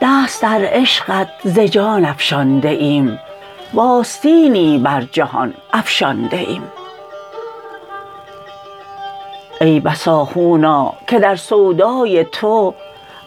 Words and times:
دست 0.00 0.42
در 0.42 0.60
عشقت 0.62 1.28
ز 1.44 1.58
جان 1.58 2.04
افشانده 2.04 2.68
ایم 2.68 3.18
و 3.74 4.02
بر 4.82 5.02
جهان 5.12 5.54
افشانده 5.72 6.36
ایم. 6.36 6.62
ای 9.60 9.80
بسا 9.80 10.24
خونا 10.24 10.92
که 11.06 11.18
در 11.18 11.36
سودای 11.36 12.24
تو 12.24 12.74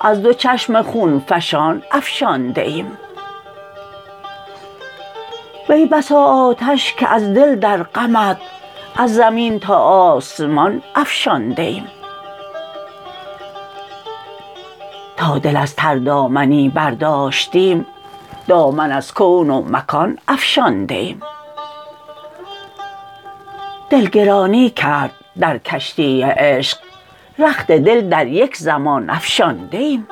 از 0.01 0.21
دو 0.21 0.33
چشم 0.33 0.81
خون 0.81 1.19
فشان 1.19 1.83
افشانده 1.91 2.61
ایم. 2.61 2.97
وی 5.69 5.85
بسا 5.85 6.23
آتش 6.23 6.93
که 6.93 7.07
از 7.07 7.33
دل 7.33 7.55
در 7.55 7.83
غمت 7.83 8.37
از 8.95 9.15
زمین 9.15 9.59
تا 9.59 9.77
آسمان 9.77 10.81
افشانده 10.95 11.61
ایم 11.61 11.87
تا 15.17 15.37
دل 15.37 15.57
از 15.57 15.75
تردامنی 15.75 16.69
برداشتیم 16.69 17.85
دامن 18.47 18.91
از 18.91 19.13
کون 19.13 19.49
و 19.49 19.61
مکان 19.61 20.17
افشانده 20.27 20.95
ایم 20.95 21.21
دل 23.89 24.05
گرانی 24.05 24.69
کرد 24.69 25.11
در 25.39 25.57
کشتی 25.57 26.21
عشق 26.21 26.77
رخت 27.39 27.71
دل 27.71 28.09
در 28.09 28.27
یک 28.27 28.57
زمان 28.57 29.09
افشانده 29.09 29.77
ایم 29.77 30.07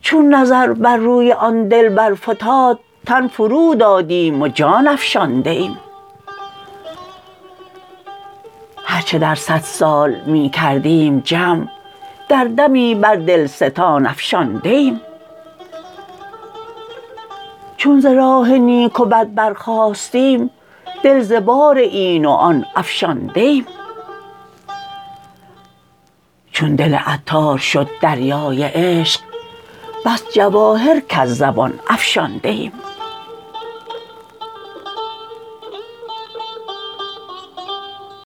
چون 0.00 0.34
نظر 0.34 0.72
بر 0.72 0.96
روی 0.96 1.32
آن 1.32 1.68
دلبر 1.68 2.14
فتاد 2.14 2.80
تن 3.06 3.28
فرو 3.28 3.74
دادیم 3.74 4.42
و 4.42 4.48
جان 4.48 4.88
افشانده 4.88 5.50
ایم 5.50 5.78
هر 8.84 9.00
چه 9.00 9.18
در 9.18 9.34
صد 9.34 9.60
سال 9.60 10.14
می 10.26 10.50
کردیم 10.50 11.20
جمع 11.20 11.66
در 12.28 12.44
دمی 12.44 12.94
بر 12.94 13.16
دلستان 13.16 14.06
افشانده 14.06 14.70
ایم 14.70 15.00
چون 17.76 18.00
ز 18.00 18.06
راه 18.06 18.50
نیک 18.50 19.00
و 19.00 19.04
بد 19.04 19.34
برخاستیم 19.34 20.50
دل 21.02 21.20
ز 21.20 21.32
بار 21.32 21.78
این 21.78 22.24
و 22.24 22.30
آن 22.30 22.64
افشانده 22.76 23.40
ایم 23.40 23.66
چون 26.52 26.74
دل 26.74 26.94
عطار 26.94 27.58
شد 27.58 27.88
دریای 28.00 28.62
عشق 28.62 29.20
بس 30.06 30.22
جواهر 30.34 31.00
کز 31.08 31.38
زبان 31.38 31.80
افشانده 31.90 32.48
ایم 32.48 32.72